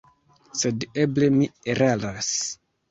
[0.61, 2.35] Sed eble mi eraras.